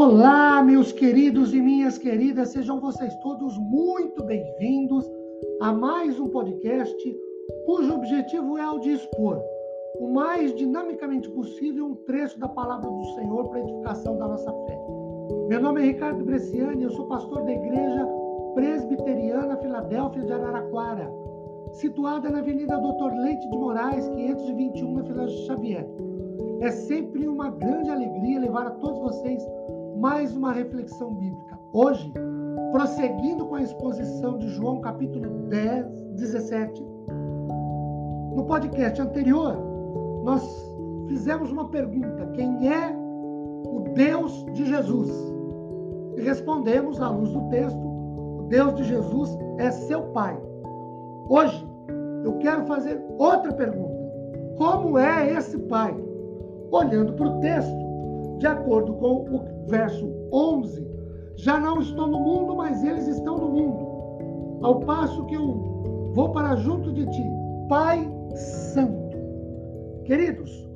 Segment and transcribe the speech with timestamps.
[0.00, 5.04] Olá, meus queridos e minhas queridas, sejam vocês todos muito bem-vindos
[5.60, 7.20] a mais um podcast
[7.66, 9.42] cujo objetivo é o de expor
[9.98, 14.78] o mais dinamicamente possível um trecho da palavra do Senhor para edificação da nossa fé.
[15.48, 18.06] Meu nome é Ricardo Bresciani, eu sou pastor da Igreja
[18.54, 21.10] Presbiteriana Filadélfia de Araraquara,
[21.72, 25.88] situada na Avenida Doutor Leite de Moraes, 521, na Filadélfia Xavier.
[26.60, 29.42] É sempre uma grande alegria levar a todos vocês
[29.98, 31.58] mais uma reflexão bíblica.
[31.72, 32.12] Hoje,
[32.70, 36.86] prosseguindo com a exposição de João capítulo 10, 17.
[38.36, 39.56] No podcast anterior,
[40.22, 40.42] nós
[41.08, 42.94] fizemos uma pergunta: quem é
[43.66, 45.10] o Deus de Jesus?
[46.16, 50.40] E respondemos, à luz do texto, o Deus de Jesus é seu Pai.
[51.28, 51.66] Hoje,
[52.24, 53.98] eu quero fazer outra pergunta:
[54.56, 55.96] como é esse Pai?
[56.70, 57.87] Olhando para o texto,
[58.38, 60.86] de acordo com o verso 11,
[61.36, 64.58] já não estou no mundo, mas eles estão no mundo.
[64.62, 67.24] Ao passo que eu vou para junto de ti,
[67.68, 69.16] Pai Santo.
[70.04, 70.68] Queridos,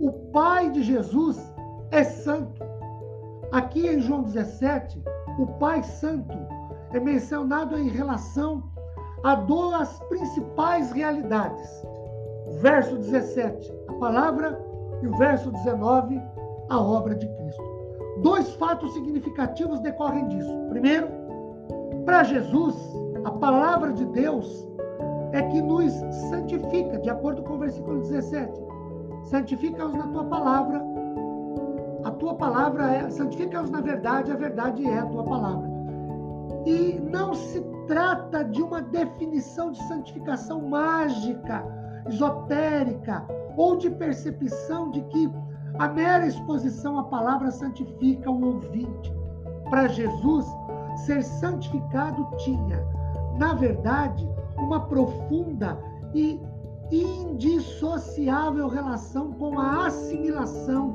[0.00, 1.40] o Pai de Jesus
[1.90, 2.62] é santo.
[3.52, 5.02] Aqui em João 17,
[5.38, 6.36] o Pai Santo
[6.92, 8.62] é mencionado em relação
[9.24, 11.70] a duas principais realidades.
[12.60, 14.58] Verso 17, a palavra,
[15.02, 16.20] e o verso 19,
[16.72, 17.62] a obra de Cristo.
[18.22, 20.66] Dois fatos significativos decorrem disso.
[20.70, 21.06] Primeiro,
[22.06, 22.74] para Jesus,
[23.24, 24.68] a palavra de Deus
[25.32, 25.92] é que nos
[26.30, 28.50] santifica, de acordo com o versículo 17.
[29.24, 30.82] Santifica-os na tua palavra.
[32.04, 35.70] A tua palavra é, santifica-os na verdade, a verdade é a tua palavra.
[36.64, 41.64] E não se trata de uma definição de santificação mágica,
[42.08, 45.30] esotérica, ou de percepção de que
[45.82, 49.12] a mera exposição à palavra santifica o ouvinte.
[49.68, 50.46] Para Jesus,
[51.04, 52.86] ser santificado tinha,
[53.36, 54.24] na verdade,
[54.58, 55.76] uma profunda
[56.14, 56.40] e
[56.92, 60.94] indissociável relação com a assimilação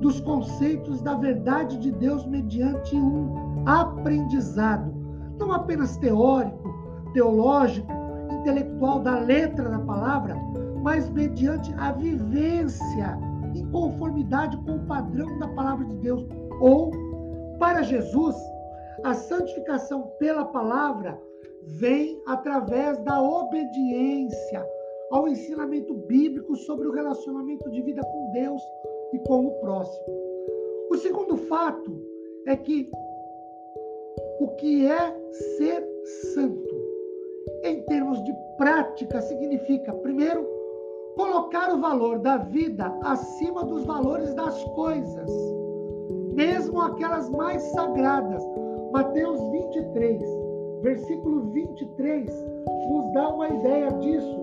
[0.00, 3.34] dos conceitos da verdade de Deus mediante um
[3.66, 4.94] aprendizado,
[5.38, 6.72] não apenas teórico,
[7.12, 7.92] teológico,
[8.30, 10.36] intelectual da letra da palavra,
[10.82, 16.26] mas mediante a vivência em conformidade com o padrão da palavra de Deus.
[16.60, 16.90] Ou,
[17.58, 18.36] para Jesus,
[19.04, 21.20] a santificação pela palavra
[21.64, 24.66] vem através da obediência
[25.10, 28.62] ao ensinamento bíblico sobre o relacionamento de vida com Deus
[29.12, 30.04] e com o próximo.
[30.90, 32.00] O segundo fato
[32.46, 32.90] é que
[34.40, 35.16] o que é
[35.58, 35.86] ser
[36.34, 36.74] santo,
[37.64, 40.46] em termos de prática, significa, primeiro,
[41.16, 45.30] colocar o valor da vida acima dos valores das coisas,
[46.34, 48.42] mesmo aquelas mais sagradas.
[48.92, 50.22] Mateus 23,
[50.82, 52.30] versículo 23,
[52.90, 54.40] nos dá uma ideia disso.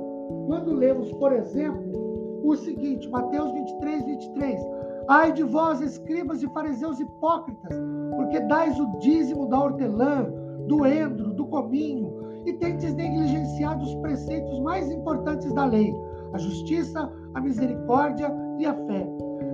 [0.47, 4.59] Quando lemos, por exemplo, o seguinte, Mateus 23, 23.
[5.07, 7.75] Ai de vós, escribas e fariseus hipócritas,
[8.16, 10.31] porque dais o dízimo da hortelã,
[10.68, 12.13] do endro, do cominho,
[12.46, 15.94] e tendes negligenciado os preceitos mais importantes da lei
[16.34, 19.07] a justiça, a misericórdia e a fé.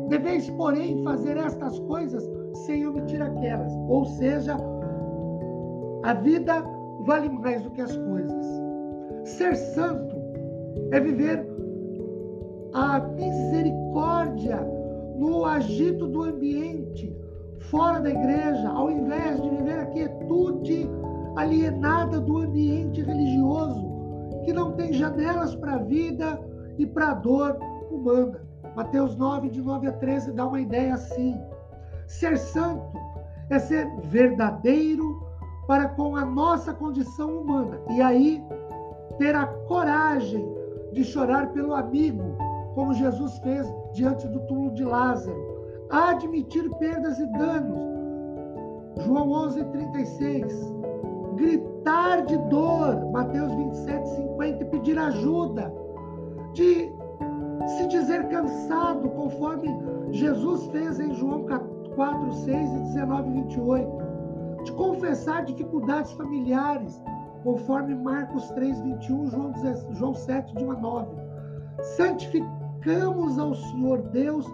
[0.10, 2.24] Deveis, porém, fazer estas coisas
[2.66, 3.72] sem omitir aquelas.
[3.88, 4.58] Ou seja,
[6.04, 6.64] a vida
[7.06, 8.46] vale mais do que as coisas.
[9.24, 10.16] Ser santo
[10.92, 11.46] é viver
[12.74, 14.60] a misericórdia
[15.18, 17.16] no agito do ambiente,
[17.72, 20.90] fora da igreja, ao invés de viver a quietude
[21.38, 23.86] alienada do ambiente religioso,
[24.44, 26.40] que não tem janelas para a vida,
[26.78, 27.58] e para a dor
[27.92, 28.42] humana.
[28.76, 31.40] Mateus 9, de 9 a 13, dá uma ideia assim.
[32.08, 32.98] Ser santo
[33.50, 35.24] é ser verdadeiro
[35.68, 37.80] para com a nossa condição humana.
[37.90, 38.44] E aí,
[39.18, 40.46] ter a coragem
[40.92, 42.24] de chorar pelo amigo,
[42.74, 45.56] como Jesus fez diante do túmulo de Lázaro.
[45.90, 47.96] Admitir perdas e danos.
[49.06, 50.74] João 11, 36.
[51.36, 53.12] Gritar de dor.
[53.12, 54.64] Mateus 27, 50.
[54.64, 55.72] E pedir ajuda
[56.56, 56.90] de
[57.68, 59.68] se dizer cansado, conforme
[60.12, 61.46] Jesus fez em João
[61.96, 64.06] 4, 6 e 19, 28.
[64.64, 67.04] De confessar dificuldades familiares,
[67.44, 69.54] conforme Marcos 3, 21, João,
[69.92, 71.16] João 7, de 1 a 9.
[71.98, 74.48] Santificamos ao Senhor Deus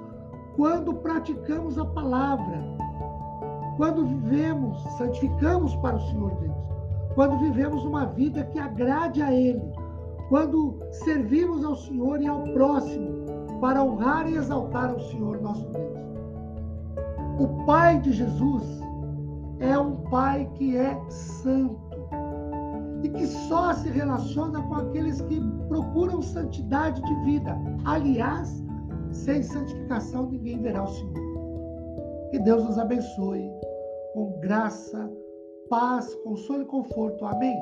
[0.56, 2.62] quando praticamos a palavra.
[3.78, 6.58] Quando vivemos, santificamos para o Senhor Deus.
[7.14, 9.72] Quando vivemos uma vida que agrade a Ele
[10.32, 13.26] quando servimos ao Senhor e ao próximo
[13.60, 15.92] para honrar e exaltar ao Senhor nosso Deus.
[17.38, 18.64] O Pai de Jesus
[19.60, 21.78] é um Pai que é santo
[23.04, 27.54] e que só se relaciona com aqueles que procuram santidade de vida.
[27.84, 28.64] Aliás,
[29.12, 32.30] sem santificação ninguém verá o Senhor.
[32.32, 33.52] Que Deus nos abençoe
[34.14, 35.12] com graça,
[35.70, 37.26] paz, consolo e conforto.
[37.26, 37.58] Amém.